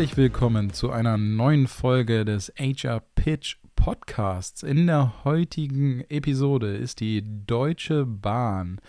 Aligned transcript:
Herzlich 0.00 0.16
willkommen 0.16 0.72
zu 0.72 0.90
einer 0.90 1.18
neuen 1.18 1.66
Folge 1.66 2.24
des 2.24 2.50
HR 2.58 3.02
Pitch 3.16 3.56
Podcasts. 3.76 4.62
In 4.62 4.86
der 4.86 5.24
heutigen 5.24 6.00
Episode 6.08 6.74
ist 6.74 7.00
die 7.00 7.22
Deutsche 7.46 8.06
Bahn 8.06 8.80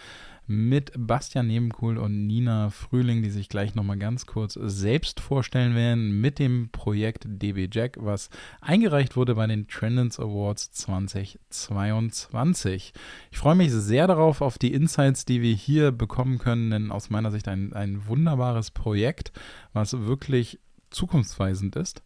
mit 0.47 0.93
Bastian 0.97 1.47
Nebenkuhl 1.47 1.97
und 1.97 2.27
Nina 2.27 2.69
Frühling, 2.69 3.23
die 3.23 3.29
sich 3.29 3.49
gleich 3.49 3.75
nochmal 3.75 3.97
ganz 3.97 4.25
kurz 4.25 4.53
selbst 4.53 5.19
vorstellen 5.19 5.75
werden 5.75 6.21
mit 6.21 6.39
dem 6.39 6.69
Projekt 6.71 7.25
DB 7.27 7.67
Jack, 7.69 7.97
was 7.99 8.29
eingereicht 8.61 9.17
wurde 9.17 9.35
bei 9.35 9.47
den 9.47 9.67
Trendens 9.67 10.17
Awards 10.17 10.71
2022. 10.71 12.93
Ich 13.31 13.37
freue 13.37 13.55
mich 13.55 13.73
sehr 13.73 14.07
darauf, 14.07 14.39
auf 14.39 14.57
die 14.57 14.73
Insights, 14.73 15.25
die 15.25 15.41
wir 15.41 15.55
hier 15.55 15.91
bekommen 15.91 16.37
können, 16.37 16.71
denn 16.71 16.89
aus 16.89 17.09
meiner 17.09 17.31
Sicht 17.31 17.49
ein, 17.49 17.73
ein 17.73 18.07
wunderbares 18.07 18.71
Projekt, 18.71 19.33
was 19.73 20.05
wirklich 20.05 20.57
zukunftsweisend 20.91 21.75
ist. 21.75 22.03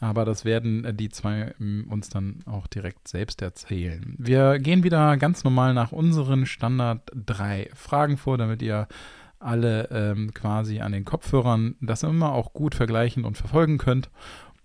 Aber 0.00 0.24
das 0.24 0.44
werden 0.44 0.84
äh, 0.84 0.92
die 0.92 1.10
zwei 1.10 1.54
ähm, 1.60 1.86
uns 1.88 2.08
dann 2.08 2.40
auch 2.46 2.66
direkt 2.66 3.06
selbst 3.06 3.40
erzählen. 3.40 4.16
Wir 4.18 4.58
gehen 4.58 4.82
wieder 4.82 5.16
ganz 5.16 5.44
normal 5.44 5.74
nach 5.74 5.92
unseren 5.92 6.44
Standard 6.44 7.08
drei 7.14 7.70
Fragen 7.74 8.16
vor, 8.16 8.36
damit 8.36 8.62
ihr 8.62 8.88
alle 9.38 9.88
ähm, 9.90 10.32
quasi 10.34 10.80
an 10.80 10.92
den 10.92 11.04
Kopfhörern 11.04 11.76
das 11.80 12.02
immer 12.02 12.32
auch 12.32 12.52
gut 12.52 12.74
vergleichen 12.74 13.24
und 13.24 13.36
verfolgen 13.36 13.78
könnt. 13.78 14.10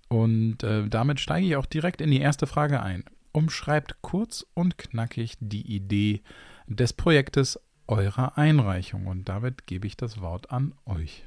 Und 0.09 0.63
äh, 0.63 0.87
damit 0.87 1.19
steige 1.19 1.45
ich 1.45 1.55
auch 1.55 1.65
direkt 1.65 2.01
in 2.01 2.11
die 2.11 2.21
erste 2.21 2.47
Frage 2.47 2.81
ein. 2.81 3.03
Umschreibt 3.31 4.01
kurz 4.01 4.45
und 4.53 4.77
knackig 4.77 5.35
die 5.39 5.75
Idee 5.75 6.21
des 6.67 6.93
Projektes 6.93 7.59
eurer 7.87 8.37
Einreichung. 8.37 9.07
Und 9.07 9.29
damit 9.29 9.67
gebe 9.67 9.87
ich 9.87 9.97
das 9.97 10.21
Wort 10.21 10.51
an 10.51 10.73
euch. 10.85 11.25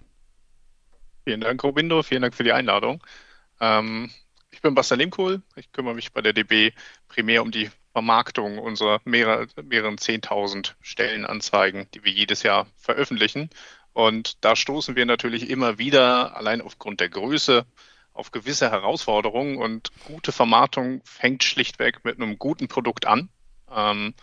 Vielen 1.30 1.42
Dank, 1.42 1.62
Robindo. 1.62 2.02
Vielen 2.02 2.22
Dank 2.22 2.34
für 2.34 2.42
die 2.42 2.50
Einladung. 2.50 3.00
Ähm, 3.60 4.10
ich 4.50 4.62
bin 4.62 4.74
Bastian 4.74 4.98
Lemkohl. 4.98 5.42
Ich 5.54 5.70
kümmere 5.70 5.94
mich 5.94 6.12
bei 6.12 6.22
der 6.22 6.32
DB 6.32 6.72
primär 7.06 7.42
um 7.42 7.52
die 7.52 7.70
Vermarktung 7.92 8.58
unserer 8.58 9.00
mehrere, 9.04 9.46
mehreren 9.62 9.94
10.000 9.94 10.72
Stellenanzeigen, 10.80 11.86
die 11.94 12.02
wir 12.02 12.10
jedes 12.10 12.42
Jahr 12.42 12.66
veröffentlichen. 12.76 13.48
Und 13.92 14.44
da 14.44 14.56
stoßen 14.56 14.96
wir 14.96 15.06
natürlich 15.06 15.48
immer 15.50 15.78
wieder, 15.78 16.36
allein 16.36 16.60
aufgrund 16.60 16.98
der 16.98 17.10
Größe, 17.10 17.64
auf 18.12 18.32
gewisse 18.32 18.68
Herausforderungen. 18.72 19.56
Und 19.56 19.92
gute 20.06 20.32
Vermarktung 20.32 21.00
fängt 21.04 21.44
schlichtweg 21.44 22.04
mit 22.04 22.16
einem 22.16 22.40
guten 22.40 22.66
Produkt 22.66 23.06
an. 23.06 23.28
Ähm, 23.72 24.14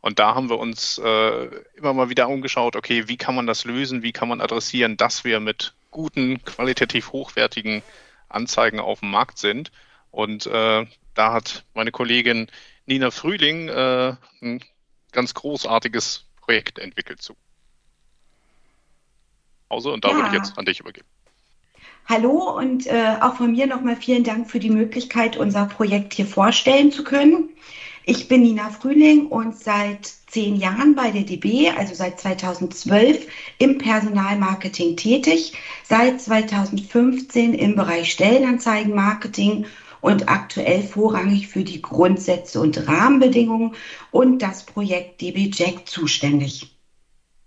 und 0.00 0.18
da 0.18 0.34
haben 0.34 0.50
wir 0.50 0.58
uns 0.58 0.98
äh, 0.98 1.44
immer 1.76 1.92
mal 1.92 2.10
wieder 2.10 2.28
umgeschaut, 2.28 2.74
okay, 2.74 3.06
wie 3.06 3.16
kann 3.16 3.36
man 3.36 3.46
das 3.46 3.64
lösen, 3.64 4.02
wie 4.02 4.12
kann 4.12 4.28
man 4.28 4.40
adressieren, 4.40 4.96
dass 4.96 5.22
wir 5.22 5.38
mit 5.38 5.76
guten, 5.96 6.44
qualitativ 6.44 7.12
hochwertigen 7.12 7.82
Anzeigen 8.28 8.80
auf 8.80 9.00
dem 9.00 9.10
Markt 9.10 9.38
sind. 9.38 9.72
Und 10.10 10.46
äh, 10.46 10.86
da 11.14 11.32
hat 11.32 11.64
meine 11.72 11.90
Kollegin 11.90 12.48
Nina 12.84 13.10
Frühling 13.10 13.68
äh, 13.68 14.14
ein 14.42 14.60
ganz 15.12 15.32
großartiges 15.32 16.26
Projekt 16.42 16.78
entwickelt 16.78 17.22
zu. 17.22 17.34
Hause 19.70 19.90
und 19.90 20.04
da 20.04 20.10
ja. 20.10 20.16
würde 20.16 20.28
ich 20.28 20.34
jetzt 20.34 20.58
an 20.58 20.66
dich 20.66 20.80
übergeben. 20.80 21.08
Hallo 22.04 22.56
und 22.56 22.86
äh, 22.86 23.16
auch 23.20 23.36
von 23.36 23.52
mir 23.52 23.66
nochmal 23.66 23.96
vielen 23.96 24.22
Dank 24.22 24.50
für 24.50 24.60
die 24.60 24.70
Möglichkeit, 24.70 25.38
unser 25.38 25.64
Projekt 25.64 26.12
hier 26.12 26.26
vorstellen 26.26 26.92
zu 26.92 27.04
können. 27.04 27.48
Ich 28.08 28.28
bin 28.28 28.42
Nina 28.42 28.70
Frühling 28.70 29.26
und 29.26 29.58
seit 29.58 30.06
zehn 30.28 30.54
Jahren 30.54 30.94
bei 30.94 31.10
der 31.10 31.24
DB, 31.24 31.70
also 31.70 31.92
seit 31.92 32.20
2012 32.20 33.26
im 33.58 33.78
Personalmarketing 33.78 34.96
tätig, 34.96 35.54
seit 35.82 36.20
2015 36.20 37.52
im 37.52 37.74
Bereich 37.74 38.12
Stellenanzeigenmarketing 38.12 39.66
und 40.02 40.28
aktuell 40.28 40.84
vorrangig 40.84 41.48
für 41.48 41.64
die 41.64 41.82
Grundsätze 41.82 42.60
und 42.60 42.86
Rahmenbedingungen 42.86 43.74
und 44.12 44.40
das 44.40 44.64
Projekt 44.64 45.20
DB 45.20 45.50
Jack 45.52 45.88
zuständig. 45.88 46.76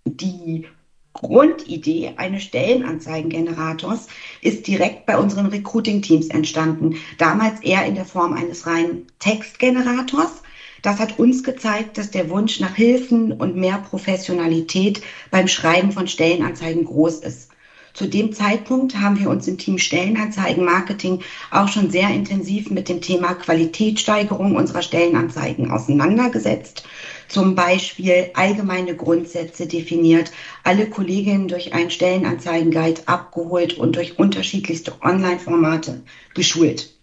Die 0.03 0.65
Grundidee 1.13 2.15
eines 2.17 2.43
Stellenanzeigengenerators 2.43 4.07
ist 4.41 4.67
direkt 4.67 5.05
bei 5.05 5.17
unseren 5.17 5.45
Recruiting-Teams 5.45 6.27
entstanden. 6.27 6.97
Damals 7.17 7.61
eher 7.61 7.85
in 7.85 7.95
der 7.95 8.03
Form 8.03 8.33
eines 8.33 8.67
reinen 8.67 9.07
Textgenerators. 9.19 10.43
Das 10.81 10.99
hat 10.99 11.19
uns 11.19 11.43
gezeigt, 11.43 11.97
dass 11.97 12.11
der 12.11 12.29
Wunsch 12.29 12.59
nach 12.59 12.75
Hilfen 12.75 13.33
und 13.33 13.55
mehr 13.55 13.77
Professionalität 13.79 15.01
beim 15.31 15.47
Schreiben 15.47 15.91
von 15.91 16.07
Stellenanzeigen 16.07 16.85
groß 16.85 17.19
ist. 17.19 17.49
Zu 17.93 18.07
dem 18.07 18.31
Zeitpunkt 18.31 18.95
haben 18.95 19.19
wir 19.19 19.29
uns 19.29 19.47
im 19.47 19.57
Team 19.57 19.77
Stellenanzeigen-Marketing 19.77 21.21
auch 21.51 21.67
schon 21.67 21.89
sehr 21.89 22.09
intensiv 22.11 22.69
mit 22.69 22.87
dem 22.87 23.01
Thema 23.01 23.33
Qualitätssteigerung 23.33 24.55
unserer 24.55 24.83
Stellenanzeigen 24.83 25.71
auseinandergesetzt. 25.71 26.83
Zum 27.27 27.55
Beispiel 27.55 28.29
allgemeine 28.33 28.95
Grundsätze 28.95 29.67
definiert, 29.67 30.31
alle 30.63 30.87
Kolleginnen 30.87 31.47
durch 31.47 31.73
einen 31.73 31.89
Stellenanzeigen-Guide 31.89 33.01
abgeholt 33.07 33.73
und 33.73 33.95
durch 33.95 34.17
unterschiedlichste 34.19 34.93
Online-Formate 35.01 36.03
geschult. 36.35 36.98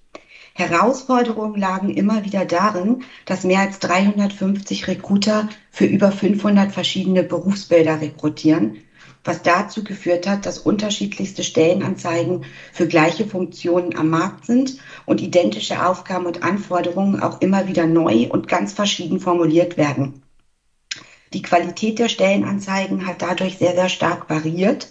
Herausforderungen 0.59 1.61
lagen 1.61 1.91
immer 1.91 2.25
wieder 2.25 2.47
darin, 2.47 3.05
dass 3.27 3.45
mehr 3.45 3.61
als 3.61 3.79
350 3.79 4.89
Recruiter 4.89 5.51
für 5.71 5.85
über 5.85 6.11
500 6.11 6.73
verschiedene 6.73 7.23
Berufsbilder 7.23 8.01
rekrutieren, 8.01 8.79
was 9.23 9.43
dazu 9.43 9.85
geführt 9.85 10.27
hat, 10.27 10.47
dass 10.47 10.59
unterschiedlichste 10.59 11.45
Stellenanzeigen 11.45 12.47
für 12.73 12.89
gleiche 12.89 13.27
Funktionen 13.27 13.99
am 13.99 14.09
Markt 14.09 14.47
sind 14.47 14.79
und 15.05 15.21
identische 15.21 15.87
Aufgaben 15.87 16.25
und 16.25 16.43
Anforderungen 16.43 17.21
auch 17.21 17.43
immer 17.43 17.69
wieder 17.69 17.87
neu 17.87 18.29
und 18.31 18.49
ganz 18.49 18.73
verschieden 18.73 19.21
formuliert 19.21 19.77
werden. 19.77 20.23
Die 21.35 21.43
Qualität 21.43 21.99
der 21.99 22.09
Stellenanzeigen 22.09 23.07
hat 23.07 23.21
dadurch 23.21 23.59
sehr, 23.59 23.75
sehr 23.75 23.91
stark 23.91 24.31
variiert 24.31 24.91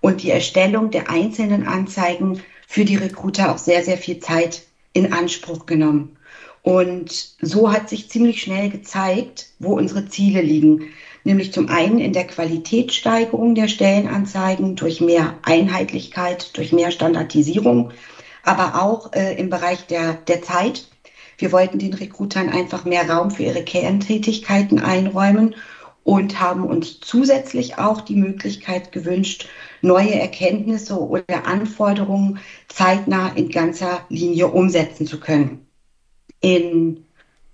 und 0.00 0.24
die 0.24 0.30
Erstellung 0.30 0.90
der 0.90 1.08
einzelnen 1.08 1.68
Anzeigen 1.68 2.42
für 2.66 2.84
die 2.84 2.96
Recruiter 2.96 3.52
auch 3.52 3.58
sehr, 3.58 3.84
sehr 3.84 3.96
viel 3.96 4.18
Zeit 4.18 4.64
in 4.94 5.12
Anspruch 5.12 5.66
genommen. 5.66 6.16
Und 6.62 7.36
so 7.42 7.70
hat 7.70 7.90
sich 7.90 8.08
ziemlich 8.08 8.40
schnell 8.40 8.70
gezeigt, 8.70 9.48
wo 9.58 9.76
unsere 9.76 10.08
Ziele 10.08 10.40
liegen. 10.40 10.86
Nämlich 11.22 11.52
zum 11.52 11.68
einen 11.68 11.98
in 11.98 12.14
der 12.14 12.26
Qualitätssteigerung 12.26 13.54
der 13.54 13.68
Stellenanzeigen 13.68 14.74
durch 14.74 15.02
mehr 15.02 15.34
Einheitlichkeit, 15.42 16.56
durch 16.56 16.72
mehr 16.72 16.90
Standardisierung, 16.90 17.90
aber 18.42 18.82
auch 18.82 19.12
äh, 19.12 19.34
im 19.38 19.50
Bereich 19.50 19.86
der, 19.86 20.14
der 20.14 20.42
Zeit. 20.42 20.88
Wir 21.36 21.52
wollten 21.52 21.78
den 21.78 21.92
Rekrutern 21.92 22.48
einfach 22.48 22.84
mehr 22.84 23.10
Raum 23.10 23.30
für 23.30 23.42
ihre 23.42 23.64
Kerntätigkeiten 23.64 24.78
einräumen 24.78 25.54
und 26.04 26.38
haben 26.38 26.64
uns 26.64 27.00
zusätzlich 27.00 27.78
auch 27.78 28.02
die 28.02 28.14
Möglichkeit 28.14 28.92
gewünscht, 28.92 29.48
neue 29.82 30.14
Erkenntnisse 30.14 31.00
oder 31.00 31.46
Anforderungen 31.46 32.38
zeitnah 32.68 33.32
in 33.34 33.48
ganzer 33.48 34.00
Linie 34.08 34.48
umsetzen 34.48 35.06
zu 35.06 35.18
können. 35.18 35.66
In 36.40 37.04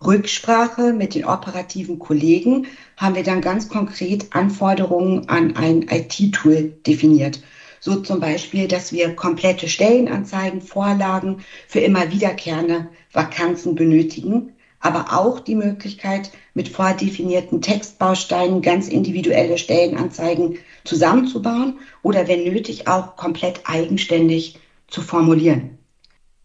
Rücksprache 0.05 0.93
mit 0.93 1.15
den 1.15 1.25
operativen 1.25 1.99
Kollegen 1.99 2.67
haben 2.97 3.15
wir 3.15 3.23
dann 3.23 3.41
ganz 3.41 3.69
konkret 3.69 4.35
Anforderungen 4.35 5.29
an 5.29 5.57
ein 5.57 5.83
IT-Tool 5.89 6.73
definiert. 6.87 7.41
So 7.81 7.97
zum 7.97 8.21
Beispiel, 8.21 8.67
dass 8.67 8.93
wir 8.93 9.15
komplette 9.15 9.69
Stellenanzeigen, 9.69 10.61
Vorlagen 10.61 11.45
für 11.69 11.81
immer 11.81 12.11
wiederkehrende 12.11 12.89
Vakanzen 13.13 13.75
benötigen, 13.75 14.55
aber 14.81 15.13
auch 15.13 15.41
die 15.41 15.55
Möglichkeit, 15.55 16.33
mit 16.55 16.69
vordefinierten 16.69 17.63
Textbausteinen 17.63 18.63
ganz 18.63 18.89
individuelle 18.89 19.59
Stellenanzeigen 19.59 20.59
zusammenzubauen 20.85 21.79
oder 22.03 22.27
wenn 22.27 22.45
nötig 22.45 22.89
auch 22.89 23.17
komplett 23.17 23.61
eigenständig 23.65 24.59
zu 24.89 25.03
formulieren. 25.03 25.79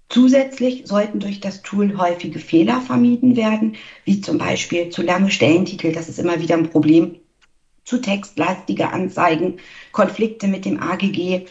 Zusätzlich 0.09 0.85
sollten 0.85 1.19
durch 1.19 1.39
das 1.39 1.63
Tool 1.63 1.97
häufige 1.97 2.39
Fehler 2.39 2.79
vermieden 2.81 3.35
werden, 3.35 3.75
wie 4.03 4.21
zum 4.21 4.37
Beispiel 4.37 4.89
zu 4.89 5.01
lange 5.01 5.31
Stellentitel, 5.31 5.91
das 5.91 6.09
ist 6.09 6.19
immer 6.19 6.39
wieder 6.39 6.55
ein 6.55 6.69
Problem, 6.69 7.15
zu 7.85 7.99
textlastige 7.99 8.91
Anzeigen, 8.91 9.57
Konflikte 9.91 10.47
mit 10.47 10.65
dem 10.65 10.81
AGG 10.81 11.45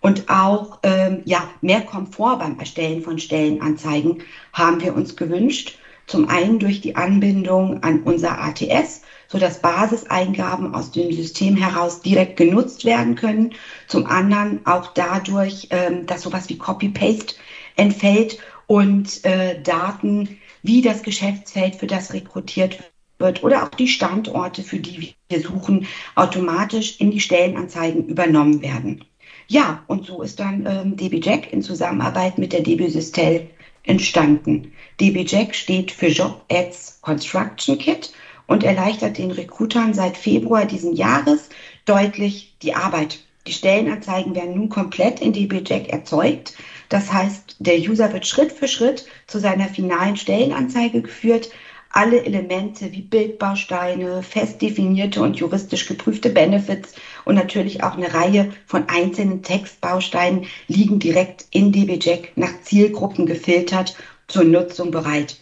und 0.00 0.28
auch 0.28 0.78
ähm, 0.82 1.22
ja, 1.24 1.48
mehr 1.60 1.80
Komfort 1.80 2.38
beim 2.38 2.58
Erstellen 2.58 3.02
von 3.02 3.18
Stellenanzeigen 3.18 4.22
haben 4.52 4.80
wir 4.82 4.94
uns 4.94 5.16
gewünscht. 5.16 5.78
Zum 6.06 6.28
einen 6.28 6.58
durch 6.58 6.80
die 6.80 6.96
Anbindung 6.96 7.82
an 7.82 8.02
unser 8.02 8.40
ATS, 8.40 9.02
sodass 9.28 9.60
Basiseingaben 9.60 10.74
aus 10.74 10.92
dem 10.92 11.12
System 11.12 11.56
heraus 11.56 12.00
direkt 12.00 12.36
genutzt 12.36 12.84
werden 12.84 13.16
können. 13.16 13.54
Zum 13.88 14.06
anderen 14.06 14.64
auch 14.66 14.94
dadurch, 14.94 15.68
ähm, 15.70 16.06
dass 16.06 16.22
sowas 16.22 16.48
wie 16.48 16.58
Copy-Paste 16.58 17.34
entfällt 17.76 18.38
und 18.66 19.24
äh, 19.24 19.60
Daten 19.62 20.38
wie 20.62 20.82
das 20.82 21.02
Geschäftsfeld, 21.02 21.76
für 21.76 21.86
das 21.86 22.12
rekrutiert 22.12 22.78
wird 23.18 23.42
oder 23.42 23.64
auch 23.64 23.68
die 23.70 23.88
Standorte, 23.88 24.62
für 24.62 24.78
die 24.78 25.14
wir 25.28 25.40
suchen, 25.40 25.86
automatisch 26.14 27.00
in 27.00 27.10
die 27.10 27.20
Stellenanzeigen 27.20 28.06
übernommen 28.06 28.62
werden. 28.62 29.04
ja, 29.48 29.84
und 29.86 30.06
so 30.06 30.22
ist 30.22 30.40
dann 30.40 30.66
ähm, 30.66 30.96
DB 30.96 31.20
Jack 31.22 31.52
in 31.52 31.62
Zusammenarbeit 31.62 32.38
mit 32.38 32.52
der 32.52 32.62
DB 32.62 32.88
Systel 32.88 33.48
entstanden. 33.86 34.72
DB 35.00 35.24
Jack 35.26 35.54
steht 35.54 35.90
für 35.90 36.08
Job 36.08 36.44
Ads 36.50 36.98
Construction 37.00 37.78
Kit 37.78 38.12
und 38.46 38.64
erleichtert 38.64 39.18
den 39.18 39.30
Recruitern 39.30 39.94
seit 39.94 40.16
Februar 40.16 40.66
diesen 40.66 40.94
Jahres 40.94 41.48
deutlich 41.84 42.54
die 42.62 42.74
Arbeit. 42.74 43.20
Die 43.46 43.52
Stellenanzeigen 43.52 44.34
werden 44.34 44.56
nun 44.56 44.68
komplett 44.68 45.20
in 45.20 45.32
DB 45.32 45.62
Jack 45.64 45.88
erzeugt. 45.88 46.54
Das 46.88 47.12
heißt, 47.12 47.56
der 47.60 47.78
User 47.78 48.12
wird 48.12 48.26
Schritt 48.26 48.52
für 48.52 48.68
Schritt 48.68 49.06
zu 49.26 49.38
seiner 49.38 49.68
finalen 49.68 50.16
Stellenanzeige 50.16 51.02
geführt, 51.02 51.50
alle 51.96 52.26
Elemente 52.26 52.92
wie 52.92 53.00
Bildbausteine, 53.00 54.22
fest 54.22 54.60
definierte 54.60 55.22
und 55.22 55.38
juristisch 55.38 55.86
geprüfte 55.86 56.28
Benefits 56.28 56.94
und 57.24 57.36
natürlich 57.36 57.82
auch 57.82 57.96
eine 57.96 58.12
Reihe 58.12 58.52
von 58.66 58.86
einzelnen 58.88 59.42
Textbausteinen 59.42 60.44
liegen 60.68 60.98
direkt 60.98 61.46
in 61.52 61.72
DBJack 61.72 62.32
nach 62.36 62.60
Zielgruppen 62.60 63.24
gefiltert 63.24 63.96
zur 64.28 64.44
Nutzung 64.44 64.90
bereit. 64.90 65.38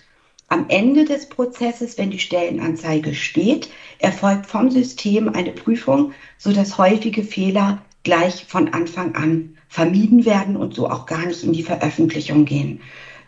Am 0.47 0.67
Ende 0.69 1.05
des 1.05 1.29
Prozesses, 1.29 1.99
wenn 1.99 2.13
die 2.13 2.21
Stellenanzeige 2.21 3.15
steht, 3.15 3.69
erfolgt 3.99 4.47
vom 4.47 4.71
System 4.71 5.31
eine 5.31 5.51
Prüfung, 5.51 6.13
sodass 6.39 6.79
häufige 6.79 7.25
Fehler 7.25 7.83
gleich 8.05 8.45
von 8.47 8.69
Anfang 8.69 9.17
an 9.17 9.57
vermieden 9.67 10.25
werden 10.25 10.57
und 10.57 10.75
so 10.75 10.89
auch 10.89 11.07
gar 11.07 11.27
nicht 11.27 11.43
in 11.43 11.53
die 11.53 11.65
Veröffentlichung 11.65 12.45
gehen. 12.45 12.81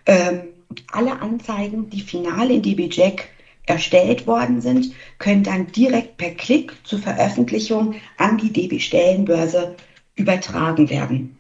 Ähm, 0.06 0.43
alle 0.92 1.20
Anzeigen, 1.20 1.90
die 1.90 2.00
final 2.00 2.50
in 2.50 2.62
DB 2.62 2.88
Jack 2.90 3.28
erstellt 3.66 4.26
worden 4.26 4.60
sind, 4.60 4.92
können 5.18 5.42
dann 5.42 5.72
direkt 5.72 6.16
per 6.16 6.30
Klick 6.30 6.72
zur 6.84 7.00
Veröffentlichung 7.00 7.96
an 8.16 8.38
die 8.38 8.52
DB 8.52 8.78
Stellenbörse 8.78 9.76
übertragen 10.14 10.88
werden. 10.88 11.36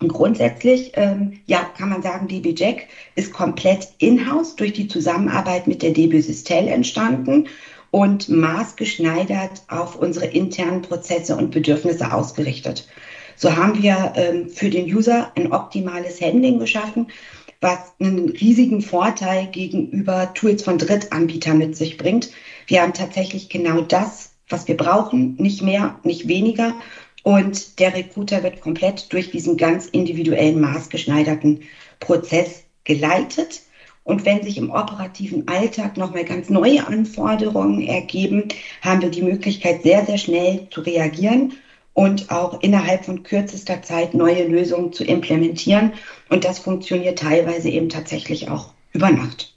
Und 0.00 0.12
grundsätzlich, 0.12 0.92
ähm, 0.94 1.40
ja, 1.46 1.70
kann 1.76 1.90
man 1.90 2.02
sagen, 2.02 2.28
DB 2.28 2.54
Jack 2.56 2.86
ist 3.16 3.32
komplett 3.32 3.88
in-house 3.98 4.56
durch 4.56 4.72
die 4.72 4.88
Zusammenarbeit 4.88 5.66
mit 5.66 5.82
der 5.82 5.90
DB 5.90 6.20
Systel 6.20 6.68
entstanden 6.68 7.48
und 7.90 8.28
maßgeschneidert 8.28 9.62
auf 9.68 9.96
unsere 9.96 10.26
internen 10.26 10.82
Prozesse 10.82 11.36
und 11.36 11.50
Bedürfnisse 11.50 12.12
ausgerichtet. 12.12 12.88
So 13.36 13.56
haben 13.56 13.82
wir 13.82 14.12
ähm, 14.16 14.48
für 14.48 14.70
den 14.70 14.84
User 14.84 15.32
ein 15.34 15.52
optimales 15.52 16.20
Handling 16.20 16.58
geschaffen, 16.58 17.08
was 17.60 17.78
einen 18.00 18.30
riesigen 18.30 18.80
Vorteil 18.80 19.46
gegenüber 19.46 20.32
Tools 20.34 20.62
von 20.62 20.78
Drittanbietern 20.78 21.58
mit 21.58 21.76
sich 21.76 21.96
bringt. 21.96 22.30
Wir 22.66 22.82
haben 22.82 22.94
tatsächlich 22.94 23.48
genau 23.48 23.82
das, 23.82 24.32
was 24.48 24.66
wir 24.66 24.76
brauchen, 24.76 25.36
nicht 25.36 25.62
mehr, 25.62 25.98
nicht 26.02 26.26
weniger. 26.26 26.74
Und 27.22 27.78
der 27.78 27.94
Recruiter 27.94 28.42
wird 28.42 28.62
komplett 28.62 29.12
durch 29.12 29.30
diesen 29.30 29.58
ganz 29.58 29.86
individuellen, 29.86 30.60
maßgeschneiderten 30.60 31.60
Prozess 31.98 32.64
geleitet. 32.84 33.62
Und 34.04 34.24
wenn 34.24 34.42
sich 34.42 34.56
im 34.56 34.70
operativen 34.70 35.46
Alltag 35.46 35.98
nochmal 35.98 36.24
ganz 36.24 36.48
neue 36.48 36.86
Anforderungen 36.86 37.82
ergeben, 37.82 38.44
haben 38.80 39.02
wir 39.02 39.10
die 39.10 39.22
Möglichkeit, 39.22 39.82
sehr, 39.82 40.06
sehr 40.06 40.16
schnell 40.16 40.66
zu 40.70 40.80
reagieren 40.80 41.52
und 41.94 42.30
auch 42.30 42.60
innerhalb 42.60 43.04
von 43.04 43.22
kürzester 43.22 43.82
Zeit 43.82 44.14
neue 44.14 44.46
Lösungen 44.46 44.92
zu 44.92 45.04
implementieren. 45.04 45.92
Und 46.28 46.44
das 46.44 46.58
funktioniert 46.58 47.18
teilweise 47.18 47.68
eben 47.68 47.88
tatsächlich 47.88 48.48
auch 48.48 48.72
über 48.92 49.10
Nacht. 49.10 49.54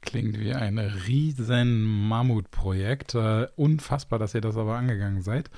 Klingt 0.00 0.38
wie 0.38 0.52
ein 0.52 0.78
riesen 0.78 1.82
Mammutprojekt. 1.82 3.14
Äh, 3.14 3.48
unfassbar, 3.56 4.18
dass 4.18 4.34
ihr 4.34 4.40
das 4.40 4.56
aber 4.56 4.76
angegangen 4.76 5.22
seid. 5.22 5.50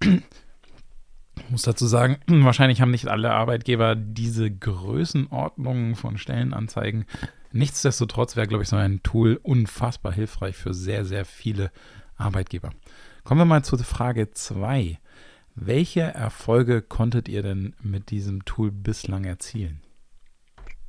Ich 0.00 1.50
muss 1.50 1.62
dazu 1.62 1.86
sagen, 1.86 2.18
wahrscheinlich 2.26 2.80
haben 2.80 2.90
nicht 2.90 3.08
alle 3.08 3.32
Arbeitgeber 3.32 3.96
diese 3.96 4.50
Größenordnungen 4.50 5.94
von 5.94 6.18
Stellenanzeigen. 6.18 7.06
Nichtsdestotrotz 7.52 8.36
wäre, 8.36 8.46
glaube 8.46 8.62
ich, 8.62 8.68
so 8.68 8.76
ein 8.76 9.02
Tool 9.02 9.38
unfassbar 9.42 10.12
hilfreich 10.12 10.56
für 10.56 10.74
sehr, 10.74 11.04
sehr 11.04 11.24
viele 11.24 11.70
Arbeitgeber. 12.16 12.70
Kommen 13.28 13.42
wir 13.42 13.44
mal 13.44 13.62
zur 13.62 13.78
Frage 13.80 14.30
2. 14.30 14.96
Welche 15.54 16.00
Erfolge 16.00 16.80
konntet 16.80 17.28
ihr 17.28 17.42
denn 17.42 17.74
mit 17.82 18.10
diesem 18.10 18.46
Tool 18.46 18.70
bislang 18.70 19.24
erzielen? 19.24 19.82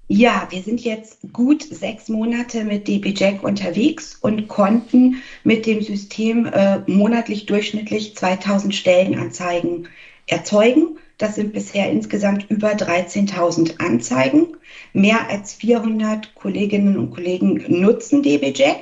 Ja, 0.07 0.47
wir 0.49 0.61
sind 0.61 0.79
jetzt 0.79 1.33
gut 1.33 1.63
sechs 1.63 2.07
Monate 2.07 2.63
mit 2.63 2.87
DB 2.87 3.13
Jack 3.13 3.43
unterwegs 3.43 4.15
und 4.21 4.47
konnten 4.47 5.17
mit 5.43 5.65
dem 5.65 5.81
System 5.81 6.45
äh, 6.45 6.79
monatlich 6.89 7.45
durchschnittlich 7.45 8.15
2000 8.15 8.73
Stellenanzeigen 8.73 9.89
erzeugen. 10.25 10.97
Das 11.17 11.35
sind 11.35 11.51
bisher 11.51 11.91
insgesamt 11.91 12.49
über 12.49 12.69
13.000 12.69 13.81
Anzeigen. 13.85 14.55
Mehr 14.93 15.29
als 15.29 15.55
400 15.55 16.35
Kolleginnen 16.35 16.97
und 16.97 17.11
Kollegen 17.11 17.65
nutzen 17.67 18.23
DB 18.23 18.53
Jack 18.55 18.77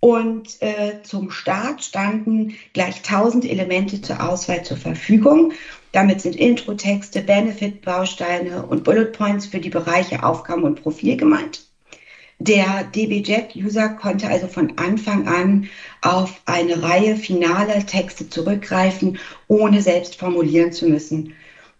und 0.00 0.60
äh, 0.60 1.02
zum 1.02 1.30
Start 1.30 1.82
standen 1.82 2.54
gleich 2.72 2.96
1000 2.98 3.44
Elemente 3.44 4.00
zur 4.00 4.26
Auswahl 4.28 4.62
zur 4.62 4.76
Verfügung. 4.76 5.52
Damit 5.92 6.20
sind 6.20 6.36
Intro-Texte, 6.36 7.22
Benefit-Bausteine 7.22 8.66
und 8.66 8.84
Bullet 8.84 9.12
Points 9.12 9.46
für 9.46 9.60
die 9.60 9.70
Bereiche 9.70 10.22
Aufgaben 10.22 10.64
und 10.64 10.82
Profil 10.82 11.16
gemeint. 11.16 11.66
Der 12.38 12.84
DBJet-User 12.84 13.88
konnte 13.88 14.28
also 14.28 14.46
von 14.46 14.76
Anfang 14.76 15.26
an 15.26 15.68
auf 16.02 16.42
eine 16.44 16.82
Reihe 16.82 17.16
finaler 17.16 17.84
Texte 17.86 18.28
zurückgreifen, 18.28 19.18
ohne 19.48 19.80
selbst 19.80 20.16
formulieren 20.16 20.72
zu 20.72 20.86
müssen. 20.86 21.32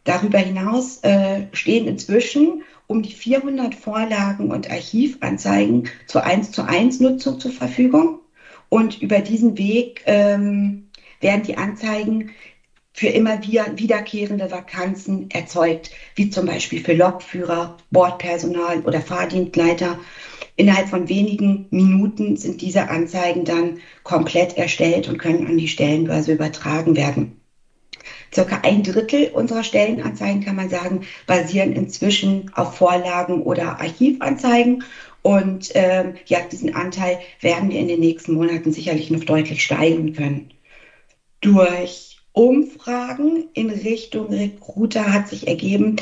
Darüber 0.05 0.39
hinaus 0.39 1.03
äh, 1.03 1.43
stehen 1.53 1.87
inzwischen 1.87 2.63
um 2.87 3.03
die 3.03 3.13
400 3.13 3.75
Vorlagen 3.75 4.51
und 4.51 4.71
Archivanzeigen 4.71 5.89
zur 6.07 6.25
1 6.25 6.53
zu 6.53 6.63
1 6.63 7.01
Nutzung 7.01 7.41
zur 7.41 7.53
Verfügung. 7.53 8.21
Und 8.69 9.01
über 9.01 9.21
diesen 9.21 9.59
Weg 9.59 10.03
ähm, 10.07 10.89
werden 11.21 11.43
die 11.43 11.57
Anzeigen 11.57 12.31
für 12.93 13.09
immer 13.09 13.47
wieder, 13.47 13.67
wiederkehrende 13.77 14.51
Vakanzen 14.51 15.31
erzeugt, 15.31 15.91
wie 16.15 16.31
zum 16.31 16.47
Beispiel 16.47 16.83
für 16.83 16.95
Lokführer, 16.95 17.77
Bordpersonal 17.91 18.81
oder 18.81 19.03
Fahrdienstleiter. 19.03 19.99
Innerhalb 20.57 20.89
von 20.89 21.09
wenigen 21.09 21.67
Minuten 21.71 22.37
sind 22.39 22.63
diese 22.63 22.89
Anzeigen 22.89 23.45
dann 23.45 23.81
komplett 24.03 24.57
erstellt 24.57 25.09
und 25.09 25.19
können 25.19 25.47
an 25.47 25.59
die 25.59 25.69
Stellenbörse 25.69 26.33
übertragen 26.33 26.97
werden. 26.97 27.39
Circa 28.35 28.61
ein 28.63 28.83
Drittel 28.83 29.31
unserer 29.33 29.65
Stellenanzeigen, 29.65 30.45
kann 30.45 30.57
man 30.57 30.69
sagen, 30.69 31.07
basieren 31.27 31.73
inzwischen 31.73 32.51
auf 32.55 32.77
Vorlagen 32.77 33.43
oder 33.43 33.81
Archivanzeigen. 33.81 34.85
Und 35.23 35.73
ähm, 35.75 36.15
ja, 36.27 36.41
diesen 36.41 36.75
Anteil 36.75 37.19
werden 37.41 37.71
wir 37.71 37.81
in 37.81 37.89
den 37.89 38.01
nächsten 38.01 38.35
Monaten 38.35 38.73
sicherlich 38.73 39.11
noch 39.11 39.25
deutlich 39.25 39.65
steigern 39.65 40.13
können. 40.13 40.51
Durch 41.41 42.19
Umfragen 42.33 43.49
in 43.55 43.71
Richtung 43.71 44.29
Recruiter 44.29 45.13
hat 45.13 45.29
sich 45.29 45.49
ergeben, 45.49 45.97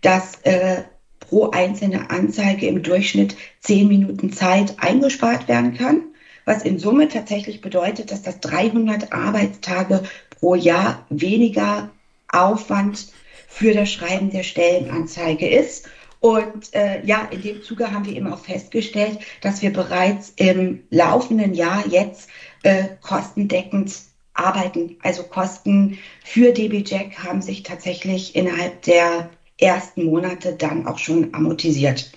dass 0.00 0.40
äh, 0.44 0.84
pro 1.18 1.50
einzelne 1.50 2.10
Anzeige 2.10 2.66
im 2.66 2.82
Durchschnitt 2.82 3.36
zehn 3.60 3.88
Minuten 3.88 4.32
Zeit 4.32 4.74
eingespart 4.78 5.48
werden 5.48 5.74
kann, 5.74 6.02
was 6.44 6.62
in 6.62 6.78
Summe 6.78 7.08
tatsächlich 7.08 7.60
bedeutet, 7.60 8.10
dass 8.10 8.22
das 8.22 8.40
300 8.40 9.12
Arbeitstage 9.12 10.02
pro 10.42 10.56
Jahr 10.56 11.06
weniger 11.08 11.90
Aufwand 12.26 13.12
für 13.46 13.74
das 13.74 13.92
Schreiben 13.92 14.30
der 14.30 14.42
Stellenanzeige 14.42 15.48
ist. 15.48 15.88
Und 16.18 16.74
äh, 16.74 17.04
ja, 17.04 17.28
in 17.30 17.42
dem 17.42 17.62
Zuge 17.62 17.92
haben 17.92 18.06
wir 18.06 18.16
eben 18.16 18.32
auch 18.32 18.40
festgestellt, 18.40 19.20
dass 19.40 19.62
wir 19.62 19.72
bereits 19.72 20.32
im 20.36 20.82
laufenden 20.90 21.54
Jahr 21.54 21.86
jetzt 21.86 22.28
äh, 22.64 22.84
kostendeckend 23.00 23.94
arbeiten. 24.34 24.96
Also 25.02 25.22
Kosten 25.22 25.98
für 26.24 26.52
DB 26.52 26.82
Jack 26.84 27.22
haben 27.22 27.40
sich 27.40 27.62
tatsächlich 27.62 28.34
innerhalb 28.34 28.82
der 28.82 29.30
ersten 29.58 30.04
Monate 30.06 30.54
dann 30.54 30.88
auch 30.88 30.98
schon 30.98 31.32
amortisiert. 31.34 32.10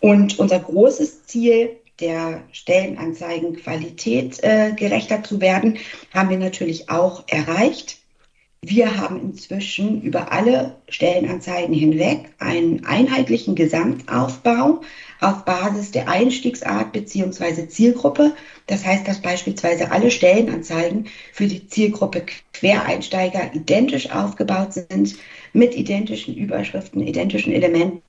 Und 0.00 0.38
unser 0.38 0.60
großes 0.60 1.26
Ziel 1.26 1.76
der 2.00 2.42
Stellenanzeigenqualität 2.52 4.42
äh, 4.42 4.72
gerechter 4.72 5.22
zu 5.22 5.40
werden, 5.40 5.78
haben 6.12 6.30
wir 6.30 6.38
natürlich 6.38 6.90
auch 6.90 7.24
erreicht. 7.28 8.00
Wir 8.62 8.98
haben 8.98 9.18
inzwischen 9.18 10.02
über 10.02 10.32
alle 10.32 10.76
Stellenanzeigen 10.88 11.74
hinweg 11.74 12.30
einen 12.38 12.84
einheitlichen 12.84 13.54
Gesamtaufbau 13.54 14.82
auf 15.20 15.46
Basis 15.46 15.92
der 15.92 16.08
Einstiegsart 16.08 16.92
bzw. 16.92 17.68
Zielgruppe. 17.68 18.34
Das 18.66 18.84
heißt, 18.84 19.08
dass 19.08 19.22
beispielsweise 19.22 19.90
alle 19.90 20.10
Stellenanzeigen 20.10 21.06
für 21.32 21.46
die 21.46 21.68
Zielgruppe 21.68 22.26
Quereinsteiger 22.52 23.54
identisch 23.54 24.10
aufgebaut 24.10 24.74
sind, 24.74 25.16
mit 25.54 25.74
identischen 25.74 26.36
Überschriften, 26.36 27.06
identischen 27.06 27.54
Elementen 27.54 28.02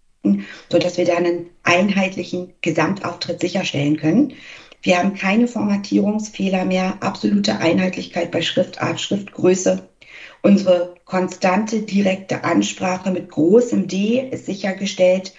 sodass 0.70 0.98
wir 0.98 1.06
dann 1.06 1.25
einen 1.25 1.50
einheitlichen 1.63 2.54
Gesamtauftritt 2.62 3.40
sicherstellen 3.40 3.98
können. 3.98 4.34
Wir 4.82 4.98
haben 4.98 5.13
keine 5.13 5.48
Formatierungsfehler 5.48 6.66
mehr, 6.66 6.98
absolute 7.01 7.58
Einheitlichkeit 7.60 8.32
bei 8.32 8.42
Schriftart, 8.42 9.00
Schriftgröße. 9.00 9.88
Unsere 10.42 10.96
konstante 11.06 11.82
direkte 11.82 12.44
Ansprache 12.44 13.12
mit 13.12 13.30
großem 13.30 13.88
D 13.88 14.28
ist 14.32 14.48
sichergestellt, 14.48 15.34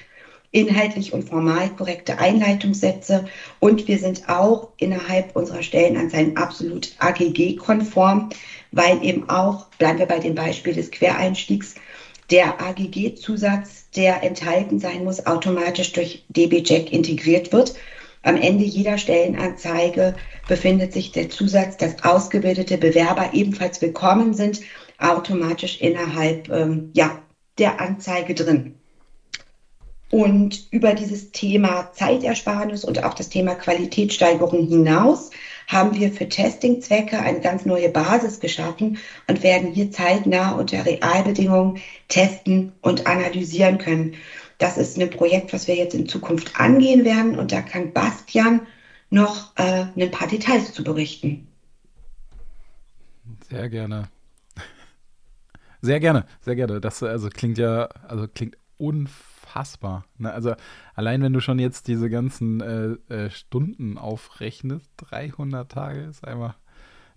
inhaltlich 0.53 1.13
und 1.13 1.29
formal 1.29 1.71
korrekte 1.71 2.19
Einleitungssätze. 2.19 3.25
Und 3.59 3.89
wir 3.89 3.99
sind 3.99 4.29
auch 4.29 4.69
innerhalb 4.77 5.35
unserer 5.35 5.63
Stellenanzeigen 5.63 6.37
absolut 6.37 6.95
AGG-konform, 6.99 8.29
weil 8.71 9.03
eben 9.05 9.29
auch, 9.29 9.67
bleiben 9.79 9.99
wir 9.99 10.07
bei 10.07 10.21
dem 10.21 10.35
Beispiel 10.35 10.75
des 10.75 10.91
Quereinstiegs, 10.91 11.75
der 12.33 12.63
AGG-Zusatz, 12.63 13.91
der 13.95 14.23
enthalten 14.23 14.79
sein 14.81 15.05
muss, 15.05 15.27
automatisch 15.27 15.93
durch 15.93 16.25
DB-Check 16.31 16.91
integriert 16.91 17.53
wird. 17.53 17.75
Am 18.23 18.37
Ende 18.37 18.65
jeder 18.65 18.97
Stellenanzeige 18.97 20.15
befindet 20.49 20.95
sich 20.95 21.13
der 21.13 21.29
Zusatz, 21.29 21.77
dass 21.77 22.03
ausgebildete 22.03 22.79
Bewerber 22.79 23.35
ebenfalls 23.35 23.83
willkommen 23.83 24.33
sind, 24.33 24.63
automatisch 24.99 25.81
innerhalb 25.81 26.49
ähm, 26.49 26.91
ja, 26.95 27.19
der 27.59 27.81
Anzeige 27.81 28.35
drin. 28.35 28.77
Und 30.11 30.69
über 30.71 30.95
dieses 30.95 31.33
Thema 31.33 31.93
Zeitersparnis 31.93 32.85
und 32.85 33.03
auch 33.05 33.15
das 33.15 33.29
Thema 33.29 33.55
Qualitätssteigerung 33.55 34.69
hinaus 34.69 35.31
haben 35.73 35.95
wir 35.95 36.13
für 36.13 36.29
Testingzwecke 36.29 37.19
eine 37.19 37.41
ganz 37.41 37.65
neue 37.65 37.89
Basis 37.89 38.41
geschaffen 38.41 38.99
und 39.27 39.43
werden 39.43 39.73
hier 39.73 39.91
zeitnah 39.91 40.53
unter 40.53 40.85
Realbedingungen 40.85 41.81
testen 42.09 42.73
und 42.83 43.07
analysieren 43.07 43.79
können. 43.79 44.15
Das 44.59 44.79
ist 44.79 45.01
ein 45.01 45.11
Projekt, 45.11 45.53
was 45.53 45.67
wir 45.67 45.75
jetzt 45.75 45.95
in 45.95 46.07
Zukunft 46.09 46.61
angehen 46.61 47.05
werden 47.05 47.39
und 47.39 47.51
da 47.51 47.63
kann 47.63 47.93
Bastian 47.93 48.67
noch 49.11 49.57
äh, 49.57 49.87
ein 49.97 50.11
paar 50.11 50.29
Details 50.29 50.73
zu 50.73 50.85
berichten. 50.85 51.49
Sehr 53.51 53.69
gerne. 53.69 54.09
Sehr 55.81 55.99
gerne, 55.99 56.27
sehr 56.43 56.55
gerne. 56.55 56.81
Das 56.81 57.03
also 57.03 57.29
klingt 57.29 57.59
ja, 57.59 57.87
also 58.07 58.29
klingt 58.29 58.57
unfassbar 58.79 59.32
unfassbar. 59.53 60.05
Ne? 60.19 60.33
Also 60.33 60.55
allein 60.95 61.23
wenn 61.23 61.33
du 61.33 61.41
schon 61.41 61.59
jetzt 61.59 61.89
diese 61.89 62.11
ganzen 62.11 62.61
äh, 62.61 63.15
äh, 63.15 63.31
Stunden 63.31 63.99
aufrechnest, 63.99 64.91
300 64.99 65.71
Tage 65.71 66.01
ist 66.03 66.27
einfach 66.27 66.55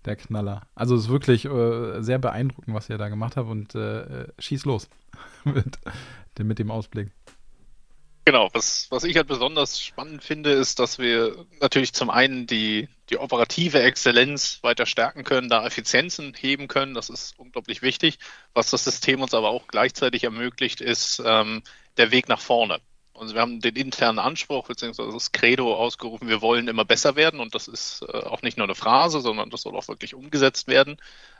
der 0.04 0.16
Knaller. 0.16 0.62
Also 0.74 0.94
es 0.94 1.04
ist 1.04 1.10
wirklich 1.10 1.44
äh, 1.46 2.00
sehr 2.00 2.18
beeindruckend, 2.18 2.74
was 2.74 2.88
ihr 2.88 2.98
da 2.98 3.08
gemacht 3.08 3.36
habt 3.36 3.48
und 3.48 3.74
äh, 3.74 4.02
äh, 4.02 4.28
schieß 4.38 4.64
los 4.64 4.88
mit, 5.44 5.78
mit 6.38 6.58
dem 6.58 6.70
Ausblick. 6.70 7.10
Genau, 8.24 8.50
was, 8.52 8.88
was 8.90 9.04
ich 9.04 9.16
halt 9.16 9.28
besonders 9.28 9.80
spannend 9.80 10.20
finde, 10.20 10.50
ist, 10.50 10.80
dass 10.80 10.98
wir 10.98 11.46
natürlich 11.60 11.92
zum 11.92 12.10
einen 12.10 12.48
die, 12.48 12.88
die 13.08 13.18
operative 13.18 13.80
Exzellenz 13.80 14.58
weiter 14.62 14.84
stärken 14.84 15.22
können, 15.22 15.48
da 15.48 15.64
Effizienzen 15.64 16.34
heben 16.34 16.66
können. 16.66 16.94
Das 16.94 17.08
ist 17.08 17.38
unglaublich 17.38 17.82
wichtig. 17.82 18.18
Was 18.52 18.70
das 18.70 18.82
System 18.82 19.22
uns 19.22 19.32
aber 19.32 19.50
auch 19.50 19.68
gleichzeitig 19.68 20.24
ermöglicht, 20.24 20.80
ist 20.80 21.22
ähm, 21.24 21.62
der 21.96 22.10
Weg 22.10 22.28
nach 22.28 22.40
vorne. 22.40 22.80
Und 23.16 23.32
wir 23.32 23.40
haben 23.40 23.60
den 23.60 23.76
internen 23.76 24.18
Anspruch 24.18 24.66
beziehungsweise 24.66 25.10
das 25.10 25.32
Credo 25.32 25.74
ausgerufen, 25.74 26.28
wir 26.28 26.42
wollen 26.42 26.68
immer 26.68 26.84
besser 26.84 27.16
werden 27.16 27.40
und 27.40 27.54
das 27.54 27.66
ist 27.66 28.02
äh, 28.02 28.12
auch 28.12 28.42
nicht 28.42 28.58
nur 28.58 28.66
eine 28.66 28.74
Phrase, 28.74 29.20
sondern 29.20 29.48
das 29.48 29.62
soll 29.62 29.74
auch 29.74 29.88
wirklich 29.88 30.14
umgesetzt 30.14 30.68
werden. 30.68 30.98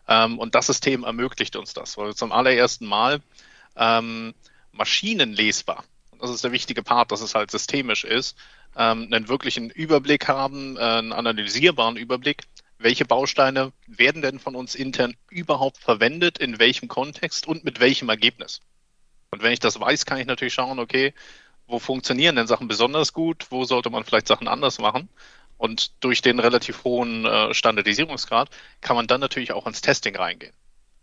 Ähm, 0.09 0.39
und 0.39 0.55
das 0.55 0.67
System 0.67 1.05
ermöglicht 1.05 1.55
uns 1.55 1.75
das, 1.75 1.99
weil 1.99 2.07
wir 2.07 2.15
zum 2.17 2.33
allerersten 2.33 2.87
Mal 2.87 3.21
ähm, 3.77 4.35
maschinenlesbar, 4.73 5.85
das 6.19 6.31
ist 6.31 6.45
der 6.45 6.53
wichtige 6.53 6.83
Part, 6.83 7.13
dass 7.13 7.21
es 7.21 7.35
halt 7.35 7.51
systemisch 7.51 8.05
ist, 8.05 8.39
ähm, 8.75 9.09
einen 9.11 9.29
wirklichen 9.29 9.69
Überblick 9.69 10.29
haben, 10.29 10.79
äh, 10.79 10.81
einen 10.81 11.13
analysierbaren 11.13 11.97
Überblick, 11.97 12.45
welche 12.79 13.05
Bausteine 13.05 13.73
werden 13.87 14.23
denn 14.23 14.39
von 14.39 14.55
uns 14.55 14.75
intern 14.75 15.15
überhaupt 15.31 15.79
verwendet, 15.79 16.39
in 16.39 16.59
welchem 16.59 16.89
Kontext 16.89 17.47
und 17.47 17.65
mit 17.65 17.81
welchem 17.81 18.09
Ergebnis. 18.09 18.61
Und 19.31 19.43
wenn 19.43 19.53
ich 19.53 19.61
das 19.61 19.81
weiß, 19.81 20.07
kann 20.07 20.19
ich 20.19 20.27
natürlich 20.27 20.55
schauen, 20.55 20.79
okay, 20.79 21.13
wo 21.67 21.79
funktionieren 21.79 22.37
denn 22.37 22.47
Sachen 22.47 22.69
besonders 22.69 23.13
gut, 23.13 23.47
wo 23.51 23.65
sollte 23.65 23.91
man 23.91 24.05
vielleicht 24.05 24.29
Sachen 24.29 24.49
anders 24.49 24.79
machen. 24.79 25.09
Und 25.59 25.93
durch 26.05 26.23
den 26.23 26.39
relativ 26.39 26.85
hohen 26.85 27.25
äh, 27.25 27.55
Standardisierungsgrad 27.55 28.51
kann 28.81 28.97
man 28.97 29.07
dann 29.07 29.21
natürlich 29.21 29.53
auch 29.53 29.67
ins 29.67 29.81
Testing 29.81 30.15
reingehen. 30.15 30.53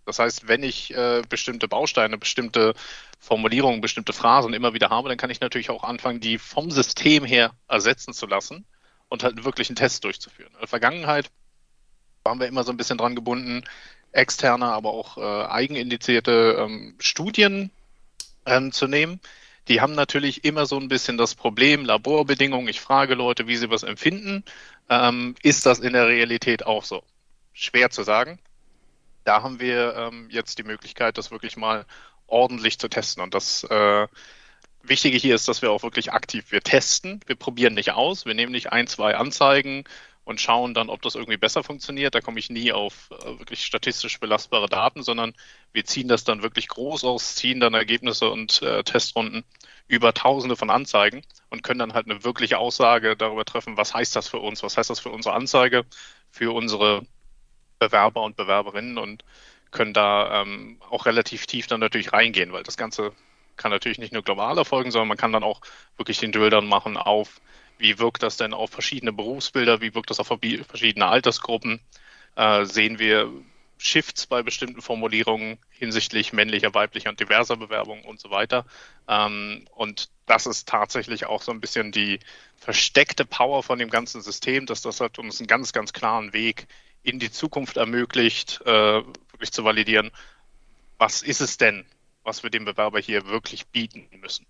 Das 0.05 0.19
heißt, 0.19 0.47
wenn 0.47 0.63
ich 0.63 0.93
äh, 0.95 1.21
bestimmte 1.27 1.67
Bausteine, 1.67 2.17
bestimmte 2.17 2.73
Formulierungen, 3.19 3.81
bestimmte 3.81 4.13
Phrasen 4.13 4.53
immer 4.53 4.73
wieder 4.73 4.89
habe, 4.89 5.09
dann 5.09 5.17
kann 5.17 5.29
ich 5.29 5.39
natürlich 5.39 5.69
auch 5.69 5.83
anfangen, 5.83 6.19
die 6.19 6.37
vom 6.37 6.71
System 6.71 7.23
her 7.23 7.51
ersetzen 7.67 8.13
zu 8.13 8.27
lassen 8.27 8.65
und 9.07 9.23
halt 9.23 9.43
wirklich 9.45 9.69
einen 9.69 9.77
Test 9.77 10.03
durchzuführen. 10.03 10.51
In 10.53 10.59
der 10.59 10.67
Vergangenheit 10.67 11.31
waren 12.23 12.39
wir 12.39 12.47
immer 12.47 12.63
so 12.63 12.71
ein 12.71 12.77
bisschen 12.77 12.97
dran 12.97 13.15
gebunden, 13.15 13.63
externe, 14.11 14.65
aber 14.65 14.91
auch 14.91 15.17
äh, 15.17 15.45
eigenindizierte 15.47 16.57
ähm, 16.59 16.95
Studien 16.99 17.71
ähm, 18.45 18.71
zu 18.71 18.87
nehmen. 18.87 19.19
Die 19.67 19.79
haben 19.79 19.95
natürlich 19.95 20.43
immer 20.43 20.65
so 20.65 20.77
ein 20.77 20.89
bisschen 20.89 21.17
das 21.17 21.35
Problem 21.35 21.85
Laborbedingungen. 21.85 22.67
Ich 22.67 22.81
frage 22.81 23.15
Leute, 23.15 23.47
wie 23.47 23.55
sie 23.55 23.69
was 23.69 23.83
empfinden. 23.83 24.43
Ähm, 24.89 25.35
ist 25.41 25.65
das 25.65 25.79
in 25.79 25.93
der 25.93 26.07
Realität 26.07 26.65
auch 26.65 26.83
so? 26.83 27.03
Schwer 27.53 27.89
zu 27.89 28.03
sagen. 28.03 28.39
Da 29.23 29.41
haben 29.41 29.59
wir 29.59 29.95
ähm, 29.95 30.27
jetzt 30.29 30.57
die 30.57 30.63
Möglichkeit, 30.63 31.17
das 31.17 31.31
wirklich 31.31 31.55
mal 31.55 31.85
ordentlich 32.27 32.77
zu 32.77 32.89
testen. 32.89 33.23
Und 33.23 33.33
das 33.33 33.63
äh, 33.63 34.07
Wichtige 34.81 35.17
hier 35.17 35.35
ist, 35.35 35.47
dass 35.47 35.61
wir 35.61 35.71
auch 35.71 35.83
wirklich 35.83 36.11
aktiv, 36.11 36.51
wir 36.51 36.61
testen, 36.61 37.21
wir 37.25 37.37
probieren 37.37 37.73
nicht 37.73 37.91
aus, 37.91 38.25
wir 38.25 38.33
nehmen 38.33 38.51
nicht 38.51 38.73
ein, 38.73 38.87
zwei 38.87 39.15
Anzeigen, 39.15 39.85
und 40.25 40.39
schauen 40.39 40.73
dann, 40.73 40.89
ob 40.89 41.01
das 41.01 41.15
irgendwie 41.15 41.37
besser 41.37 41.63
funktioniert. 41.63 42.15
Da 42.15 42.21
komme 42.21 42.39
ich 42.39 42.49
nie 42.49 42.71
auf 42.71 43.09
äh, 43.11 43.39
wirklich 43.39 43.63
statistisch 43.65 44.19
belastbare 44.19 44.67
Daten, 44.67 45.03
sondern 45.03 45.33
wir 45.73 45.85
ziehen 45.85 46.07
das 46.07 46.23
dann 46.23 46.43
wirklich 46.43 46.67
groß 46.67 47.03
aus, 47.03 47.35
ziehen 47.35 47.59
dann 47.59 47.73
Ergebnisse 47.73 48.29
und 48.29 48.61
äh, 48.61 48.83
Testrunden 48.83 49.43
über 49.87 50.13
Tausende 50.13 50.55
von 50.55 50.69
Anzeigen 50.69 51.23
und 51.49 51.63
können 51.63 51.79
dann 51.79 51.93
halt 51.93 52.09
eine 52.09 52.23
wirkliche 52.23 52.57
Aussage 52.57 53.17
darüber 53.17 53.45
treffen, 53.45 53.77
was 53.77 53.93
heißt 53.93 54.15
das 54.15 54.27
für 54.27 54.39
uns, 54.39 54.63
was 54.63 54.77
heißt 54.77 54.89
das 54.89 54.99
für 54.99 55.09
unsere 55.09 55.35
Anzeige, 55.35 55.85
für 56.31 56.53
unsere 56.53 57.05
Bewerber 57.79 58.23
und 58.23 58.37
Bewerberinnen 58.37 58.97
und 58.97 59.25
können 59.71 59.93
da 59.93 60.41
ähm, 60.41 60.77
auch 60.89 61.05
relativ 61.05 61.47
tief 61.47 61.67
dann 61.67 61.79
natürlich 61.79 62.13
reingehen, 62.13 62.53
weil 62.53 62.63
das 62.63 62.77
Ganze 62.77 63.11
kann 63.57 63.71
natürlich 63.71 63.99
nicht 63.99 64.13
nur 64.13 64.23
global 64.23 64.57
erfolgen, 64.57 64.91
sondern 64.91 65.09
man 65.09 65.17
kann 65.17 65.33
dann 65.33 65.43
auch 65.43 65.61
wirklich 65.97 66.19
den 66.19 66.31
Drill 66.31 66.49
dann 66.49 66.67
machen 66.67 66.97
auf 66.97 67.41
wie 67.83 67.99
wirkt 67.99 68.23
das 68.23 68.37
denn 68.37 68.53
auf 68.53 68.71
verschiedene 68.71 69.11
Berufsbilder? 69.11 69.81
Wie 69.81 69.93
wirkt 69.93 70.09
das 70.09 70.21
auf 70.21 70.27
verschiedene 70.27 71.05
Altersgruppen? 71.05 71.81
Äh, 72.35 72.63
sehen 72.63 72.97
wir 72.97 73.29
Shifts 73.77 74.25
bei 74.25 74.41
bestimmten 74.41 74.81
Formulierungen 74.81 75.57
hinsichtlich 75.69 76.31
männlicher, 76.31 76.73
weiblicher 76.73 77.09
und 77.09 77.19
diverser 77.19 77.57
Bewerbungen 77.57 78.05
und 78.05 78.21
so 78.21 78.31
weiter. 78.31 78.65
Ähm, 79.09 79.67
und 79.75 80.09
das 80.25 80.45
ist 80.45 80.69
tatsächlich 80.69 81.25
auch 81.25 81.41
so 81.41 81.51
ein 81.51 81.59
bisschen 81.59 81.91
die 81.91 82.19
versteckte 82.55 83.25
Power 83.25 83.61
von 83.63 83.77
dem 83.77 83.89
ganzen 83.89 84.21
System, 84.21 84.65
dass 84.65 84.81
das 84.81 85.01
halt 85.01 85.19
uns 85.19 85.41
einen 85.41 85.47
ganz, 85.47 85.73
ganz 85.73 85.91
klaren 85.91 86.31
Weg 86.31 86.67
in 87.03 87.19
die 87.19 87.31
Zukunft 87.31 87.75
ermöglicht, 87.75 88.61
äh, 88.65 89.03
wirklich 89.33 89.51
zu 89.51 89.65
validieren, 89.65 90.11
was 90.97 91.21
ist 91.21 91.41
es 91.41 91.57
denn, 91.57 91.85
was 92.23 92.43
wir 92.43 92.49
dem 92.49 92.63
Bewerber 92.63 93.01
hier 93.01 93.25
wirklich 93.25 93.67
bieten 93.67 94.07
müssen. 94.21 94.45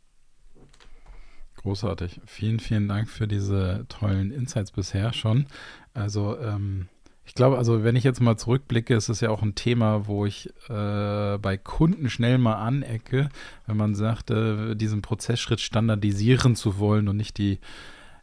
Großartig. 1.63 2.19
Vielen, 2.25 2.59
vielen 2.59 2.87
Dank 2.87 3.09
für 3.09 3.27
diese 3.27 3.85
tollen 3.87 4.31
Insights 4.31 4.71
bisher 4.71 5.13
schon. 5.13 5.45
Also, 5.93 6.37
ähm, 6.37 6.89
ich 7.25 7.35
glaube, 7.35 7.57
also 7.57 7.85
wenn 7.85 7.95
ich 7.95 8.03
jetzt 8.03 8.19
mal 8.19 8.35
zurückblicke, 8.35 8.93
ist 8.93 9.07
es 9.07 9.21
ja 9.21 9.29
auch 9.29 9.41
ein 9.41 9.55
Thema, 9.55 10.07
wo 10.07 10.25
ich 10.25 10.49
äh, 10.67 11.37
bei 11.37 11.57
Kunden 11.57 12.09
schnell 12.09 12.37
mal 12.37 12.55
anecke, 12.55 13.29
wenn 13.65 13.77
man 13.77 13.95
sagt, 13.95 14.29
äh, 14.29 14.75
diesen 14.75 15.01
Prozessschritt 15.01 15.61
standardisieren 15.61 16.57
zu 16.57 16.79
wollen 16.79 17.07
und 17.07 17.15
nicht 17.15 17.37
die 17.37 17.59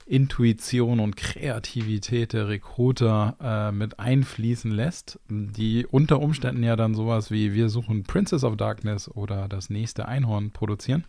Intuition 0.04 1.00
und 1.00 1.16
Kreativität 1.16 2.35
der 2.35 2.49
Recruiter 2.49 3.37
äh, 3.40 3.73
mit 3.73 3.99
einfließen 4.00 4.70
lässt, 4.70 5.18
die 5.28 5.87
unter 5.87 6.20
Umständen 6.20 6.62
ja 6.62 6.76
dann 6.76 6.94
sowas 6.94 7.30
wie 7.30 7.54
wir 7.54 7.70
suchen 7.70 8.02
Princess 8.02 8.44
of 8.44 8.56
Darkness 8.56 9.09
oder 9.09 9.49
das 9.49 9.70
nächste 9.70 10.09
Einhorn 10.09 10.50
produzieren. 10.50 11.04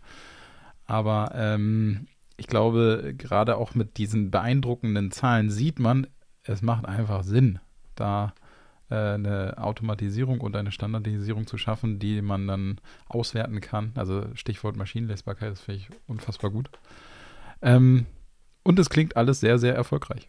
Aber 0.86 1.32
ähm, 1.34 2.06
ich 2.42 2.48
glaube, 2.48 3.14
gerade 3.16 3.56
auch 3.56 3.76
mit 3.76 3.98
diesen 3.98 4.32
beeindruckenden 4.32 5.12
Zahlen 5.12 5.48
sieht 5.48 5.78
man, 5.78 6.08
es 6.42 6.60
macht 6.60 6.86
einfach 6.86 7.22
Sinn, 7.22 7.60
da 7.94 8.34
äh, 8.90 9.14
eine 9.14 9.58
Automatisierung 9.58 10.40
und 10.40 10.56
eine 10.56 10.72
Standardisierung 10.72 11.46
zu 11.46 11.56
schaffen, 11.56 12.00
die 12.00 12.20
man 12.20 12.48
dann 12.48 12.80
auswerten 13.06 13.60
kann. 13.60 13.92
Also 13.94 14.26
Stichwort 14.34 14.74
Maschinenlesbarkeit, 14.74 15.52
das 15.52 15.60
finde 15.60 15.82
ich 15.82 15.88
unfassbar 16.08 16.50
gut. 16.50 16.68
Ähm, 17.62 18.06
und 18.64 18.76
es 18.80 18.90
klingt 18.90 19.16
alles 19.16 19.38
sehr, 19.38 19.60
sehr 19.60 19.76
erfolgreich. 19.76 20.28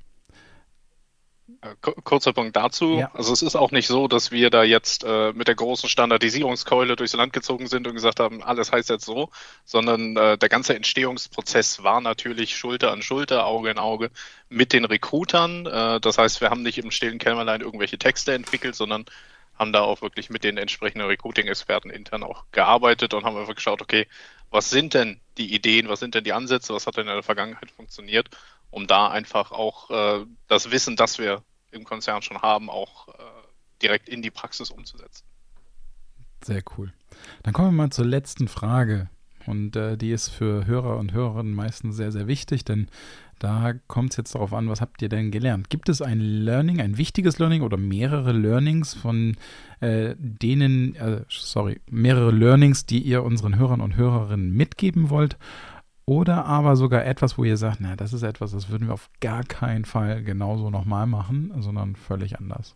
Kurzer 1.81 2.33
Punkt 2.33 2.55
dazu. 2.55 2.99
Ja. 2.99 3.11
Also 3.13 3.33
es 3.33 3.41
ist 3.41 3.55
auch 3.55 3.71
nicht 3.71 3.87
so, 3.87 4.07
dass 4.07 4.31
wir 4.31 4.49
da 4.49 4.63
jetzt 4.63 5.03
äh, 5.03 5.33
mit 5.33 5.47
der 5.47 5.55
großen 5.55 5.89
Standardisierungskeule 5.89 6.95
durchs 6.95 7.13
Land 7.13 7.33
gezogen 7.33 7.67
sind 7.67 7.87
und 7.87 7.93
gesagt 7.93 8.19
haben, 8.19 8.43
alles 8.43 8.71
heißt 8.71 8.89
jetzt 8.89 9.05
so, 9.05 9.29
sondern 9.65 10.15
äh, 10.17 10.37
der 10.37 10.49
ganze 10.49 10.75
Entstehungsprozess 10.75 11.83
war 11.83 12.01
natürlich 12.01 12.57
Schulter 12.57 12.91
an 12.91 13.01
Schulter, 13.01 13.45
Auge 13.45 13.69
in 13.69 13.77
Auge 13.77 14.11
mit 14.49 14.73
den 14.73 14.85
Recruitern. 14.85 15.65
Äh, 15.65 15.99
das 15.99 16.17
heißt, 16.17 16.41
wir 16.41 16.49
haben 16.49 16.63
nicht 16.63 16.77
im 16.77 16.91
stillen 16.91 17.19
Kämmerlein 17.19 17.61
irgendwelche 17.61 17.97
Texte 17.97 18.33
entwickelt, 18.33 18.75
sondern 18.75 19.05
haben 19.57 19.73
da 19.73 19.81
auch 19.81 20.01
wirklich 20.01 20.29
mit 20.29 20.43
den 20.43 20.57
entsprechenden 20.57 21.07
Recruiting-Experten 21.07 21.89
intern 21.89 22.23
auch 22.23 22.45
gearbeitet 22.51 23.13
und 23.13 23.23
haben 23.23 23.37
einfach 23.37 23.55
geschaut, 23.55 23.81
okay, 23.81 24.07
was 24.49 24.69
sind 24.69 24.93
denn 24.93 25.19
die 25.37 25.53
Ideen, 25.53 25.89
was 25.89 25.99
sind 25.99 26.15
denn 26.15 26.23
die 26.23 26.33
Ansätze, 26.33 26.73
was 26.73 26.87
hat 26.87 26.97
denn 26.97 27.07
in 27.07 27.13
der 27.13 27.23
Vergangenheit 27.23 27.71
funktioniert, 27.71 28.29
um 28.71 28.87
da 28.87 29.09
einfach 29.09 29.51
auch 29.51 29.89
äh, 29.89 30.25
das 30.47 30.71
Wissen, 30.71 30.95
das 30.95 31.19
wir 31.19 31.43
im 31.73 31.83
Konzern 31.83 32.21
schon 32.21 32.41
haben, 32.41 32.69
auch 32.69 33.09
äh, 33.09 33.13
direkt 33.81 34.07
in 34.09 34.21
die 34.21 34.31
Praxis 34.31 34.69
umzusetzen. 34.69 35.25
Sehr 36.43 36.63
cool. 36.77 36.93
Dann 37.43 37.53
kommen 37.53 37.69
wir 37.69 37.83
mal 37.83 37.89
zur 37.91 38.05
letzten 38.05 38.47
Frage. 38.47 39.09
Und 39.45 39.75
äh, 39.75 39.97
die 39.97 40.11
ist 40.11 40.29
für 40.29 40.65
Hörer 40.65 40.97
und 40.97 41.11
Hörerinnen 41.11 41.53
meistens 41.53 41.97
sehr, 41.97 42.11
sehr 42.11 42.27
wichtig, 42.27 42.63
denn 42.63 42.87
da 43.39 43.73
kommt 43.87 44.11
es 44.11 44.17
jetzt 44.17 44.35
darauf 44.35 44.53
an, 44.53 44.69
was 44.69 44.79
habt 44.79 45.01
ihr 45.01 45.09
denn 45.09 45.29
gelernt? 45.29 45.69
Gibt 45.69 45.89
es 45.89 46.01
ein 46.01 46.21
Learning, 46.21 46.79
ein 46.79 46.97
wichtiges 46.97 47.39
Learning 47.39 47.61
oder 47.61 47.75
mehrere 47.75 48.31
Learnings 48.31 48.93
von 48.93 49.35
äh, 49.81 50.15
denen, 50.17 50.95
äh, 50.95 51.25
sorry, 51.27 51.81
mehrere 51.89 52.31
Learnings, 52.31 52.85
die 52.85 52.99
ihr 52.99 53.21
unseren 53.23 53.57
Hörern 53.57 53.81
und 53.81 53.97
Hörerinnen 53.97 54.53
mitgeben 54.53 55.09
wollt? 55.09 55.37
Oder 56.05 56.45
aber 56.45 56.75
sogar 56.75 57.05
etwas, 57.05 57.37
wo 57.37 57.43
ihr 57.43 57.57
sagt, 57.57 57.79
na, 57.79 57.95
das 57.95 58.11
ist 58.11 58.23
etwas, 58.23 58.51
das 58.51 58.69
würden 58.69 58.87
wir 58.87 58.93
auf 58.93 59.09
gar 59.21 59.43
keinen 59.43 59.85
Fall 59.85 60.23
genauso 60.23 60.69
nochmal 60.69 61.07
machen, 61.07 61.53
sondern 61.59 61.95
völlig 61.95 62.39
anders. 62.39 62.75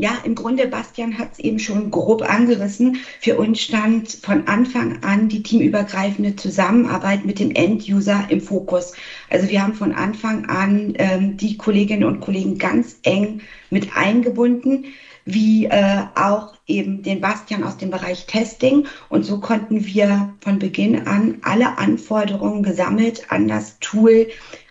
Ja, 0.00 0.12
im 0.22 0.36
Grunde, 0.36 0.68
Bastian 0.68 1.18
hat 1.18 1.32
es 1.32 1.38
eben 1.40 1.58
schon 1.58 1.90
grob 1.90 2.22
angerissen. 2.22 2.98
Für 3.18 3.36
uns 3.36 3.60
stand 3.60 4.08
von 4.08 4.46
Anfang 4.46 5.02
an 5.02 5.28
die 5.28 5.42
teamübergreifende 5.42 6.36
Zusammenarbeit 6.36 7.24
mit 7.24 7.40
dem 7.40 7.50
End-User 7.50 8.26
im 8.28 8.40
Fokus. 8.40 8.92
Also 9.28 9.48
wir 9.48 9.60
haben 9.60 9.74
von 9.74 9.92
Anfang 9.92 10.46
an 10.46 10.94
ähm, 10.98 11.36
die 11.36 11.56
Kolleginnen 11.56 12.04
und 12.04 12.20
Kollegen 12.20 12.58
ganz 12.58 13.00
eng 13.02 13.40
mit 13.70 13.96
eingebunden, 13.96 14.84
wie 15.32 15.66
äh, 15.66 16.02
auch 16.14 16.54
eben 16.66 17.02
den 17.02 17.20
Bastian 17.20 17.64
aus 17.64 17.76
dem 17.76 17.90
Bereich 17.90 18.26
Testing. 18.26 18.86
Und 19.08 19.24
so 19.24 19.40
konnten 19.40 19.84
wir 19.84 20.34
von 20.40 20.58
Beginn 20.58 21.06
an 21.06 21.38
alle 21.42 21.78
Anforderungen 21.78 22.62
gesammelt 22.62 23.30
an 23.30 23.48
das 23.48 23.78
Tool, 23.80 24.28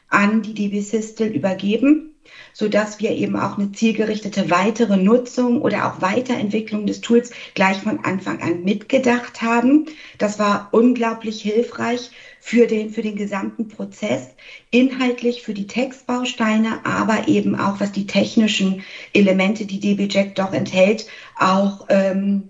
an 0.09 0.41
die 0.41 0.53
DB 0.53 0.81
Systel 0.81 1.27
übergeben 1.27 2.07
so 2.53 2.67
dass 2.67 2.99
wir 2.99 3.11
eben 3.11 3.35
auch 3.35 3.57
eine 3.57 3.71
zielgerichtete 3.71 4.49
weitere 4.49 4.97
Nutzung 4.97 5.61
oder 5.61 5.85
auch 5.85 6.01
Weiterentwicklung 6.01 6.87
des 6.87 7.01
Tools 7.01 7.31
gleich 7.53 7.77
von 7.77 8.03
Anfang 8.03 8.41
an 8.41 8.63
mitgedacht 8.63 9.43
haben. 9.43 9.85
Das 10.17 10.39
war 10.39 10.69
unglaublich 10.71 11.41
hilfreich 11.41 12.09
für 12.39 12.67
den, 12.67 12.89
für 12.89 13.01
den 13.01 13.15
gesamten 13.15 13.67
Prozess, 13.67 14.29
inhaltlich 14.71 15.41
für 15.41 15.53
die 15.53 15.67
Textbausteine, 15.67 16.85
aber 16.85 17.27
eben 17.27 17.59
auch 17.59 17.79
was 17.79 17.91
die 17.91 18.07
technischen 18.07 18.83
Elemente, 19.13 19.65
die 19.65 19.79
DBJack 19.79 20.35
doch 20.35 20.53
enthält, 20.53 21.07
auch 21.37 21.87
ähm, 21.89 22.49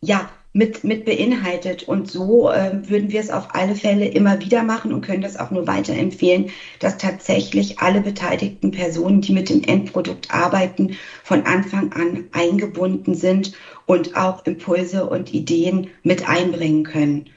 ja, 0.00 0.28
mit, 0.52 0.82
mit 0.82 1.04
beinhaltet. 1.04 1.84
Und 1.84 2.10
so 2.10 2.50
äh, 2.50 2.88
würden 2.88 3.10
wir 3.12 3.20
es 3.20 3.30
auf 3.30 3.54
alle 3.54 3.74
Fälle 3.74 4.06
immer 4.06 4.40
wieder 4.40 4.62
machen 4.62 4.92
und 4.92 5.02
können 5.02 5.22
das 5.22 5.36
auch 5.36 5.50
nur 5.50 5.66
weiterempfehlen, 5.66 6.50
dass 6.80 6.98
tatsächlich 6.98 7.78
alle 7.78 8.00
beteiligten 8.00 8.70
Personen, 8.70 9.20
die 9.20 9.32
mit 9.32 9.50
dem 9.50 9.62
Endprodukt 9.62 10.34
arbeiten, 10.34 10.96
von 11.22 11.46
Anfang 11.46 11.92
an 11.92 12.24
eingebunden 12.32 13.14
sind 13.14 13.52
und 13.86 14.16
auch 14.16 14.44
Impulse 14.46 15.08
und 15.08 15.32
Ideen 15.32 15.90
mit 16.02 16.28
einbringen 16.28 16.84
können. 16.84 17.30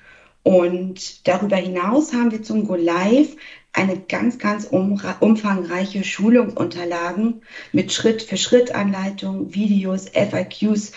Und 0.44 1.28
darüber 1.28 1.58
hinaus 1.58 2.14
haben 2.14 2.32
wir 2.32 2.44
zum 2.44 2.68
Go 2.68 2.76
Live 2.76 3.36
eine 3.74 3.98
ganz, 3.98 4.38
ganz 4.38 4.66
umfangreiche 4.66 6.04
Schulungsunterlagen 6.04 7.42
mit 7.72 7.94
Schritt-für-Schritt-Anleitungen, 7.94 9.54
Videos, 9.54 10.10
FAQs 10.10 10.92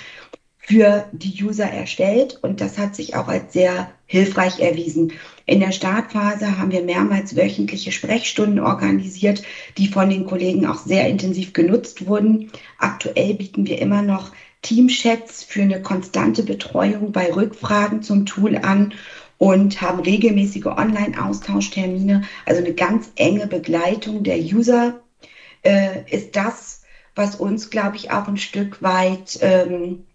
für 0.59 1.05
die 1.13 1.45
User 1.45 1.67
erstellt 1.67 2.39
und 2.43 2.61
das 2.61 2.79
hat 2.79 2.97
sich 2.97 3.15
auch 3.17 3.29
als 3.29 3.53
sehr 3.53 3.91
hilfreich 4.07 4.61
erwiesen. 4.61 5.13
In 5.45 5.61
der 5.61 5.73
Startphase 5.73 6.59
haben 6.59 6.73
wir 6.73 6.83
mehrmals 6.83 7.37
wöchentliche 7.37 7.93
Sprechstunden 7.93 8.61
organisiert, 8.61 9.43
die 9.77 9.89
von 9.89 10.09
den 10.09 10.25
Kollegen 10.25 10.67
auch 10.67 10.79
sehr 10.79 11.07
intensiv 11.07 11.53
genutzt 11.53 12.07
wurden. 12.07 12.51
Aktuell 12.79 13.35
bieten 13.35 13.67
wir 13.67 13.79
immer 13.79 14.01
noch 14.01 14.33
Teamchats 14.63 15.45
für 15.45 15.61
eine 15.61 15.83
konstante 15.83 16.43
Betreuung 16.43 17.13
bei 17.13 17.31
Rückfragen 17.31 18.03
zum 18.03 18.25
Tool 18.25 18.57
an 18.57 18.95
und 19.45 19.83
haben 19.83 20.01
regelmäßige 20.01 20.65
Online-Austauschtermine. 20.65 22.23
Also 22.47 22.65
eine 22.65 22.73
ganz 22.73 23.13
enge 23.17 23.47
Begleitung 23.47 24.23
der 24.23 24.39
User 24.39 25.01
äh, 25.63 26.11
ist 26.11 26.35
das, 26.35 26.83
was 27.15 27.37
uns, 27.37 27.69
glaube 27.69 27.97
ich, 27.97 28.11
auch 28.11 28.27
ein 28.27 28.39
Stück 28.39 28.83
weit 28.83 29.39
ähm, 29.43 30.07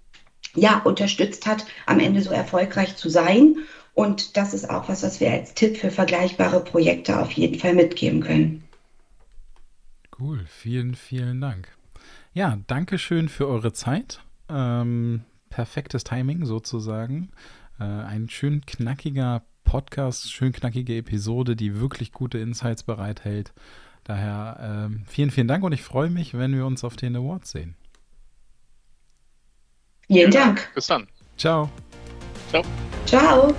ja, 0.56 0.80
unterstützt 0.80 1.46
hat, 1.46 1.68
am 1.86 2.00
Ende 2.00 2.24
so 2.24 2.32
erfolgreich 2.32 2.96
zu 2.96 3.08
sein. 3.08 3.58
Und 3.94 4.36
das 4.36 4.56
ist 4.56 4.68
auch 4.68 4.90
was, 4.90 5.04
was 5.04 5.20
wir 5.20 5.32
als 5.32 5.54
Tipp 5.54 5.78
für 5.78 5.92
vergleichbare 5.92 6.62
Projekte 6.62 7.20
auf 7.20 7.32
jeden 7.34 7.60
Fall 7.60 7.76
mitgeben 7.76 8.22
können. 8.22 8.64
Cool, 10.20 10.44
vielen, 10.48 10.96
vielen 10.96 11.40
Dank. 11.40 11.68
Ja, 12.34 12.58
danke 12.66 12.98
schön 12.98 13.30
für 13.30 13.48
eure 13.48 13.74
Zeit. 13.74 14.22
Ähm, 14.50 15.22
perfektes 15.52 16.04
Timing 16.04 16.46
sozusagen. 16.46 17.30
Äh, 17.80 17.84
ein 17.84 18.30
schön 18.30 18.66
knackiger 18.66 19.44
Podcast, 19.64 20.32
schön 20.32 20.52
knackige 20.52 20.98
Episode, 20.98 21.56
die 21.56 21.80
wirklich 21.80 22.12
gute 22.12 22.38
Insights 22.40 22.84
bereithält. 22.84 23.54
Daher 24.04 24.88
ähm, 24.90 25.04
vielen, 25.08 25.30
vielen 25.30 25.48
Dank 25.48 25.64
und 25.64 25.72
ich 25.72 25.84
freue 25.84 26.10
mich, 26.10 26.34
wenn 26.34 26.56
wir 26.56 26.66
uns 26.66 26.84
auf 26.84 26.96
den 26.96 27.16
Awards 27.16 27.52
sehen. 27.52 27.76
Vielen 30.08 30.32
Dank. 30.32 30.68
Bis 30.74 30.88
dann. 30.88 31.08
Ciao. 31.38 31.70
Ciao. 32.50 32.64
Ciao. 33.06 33.56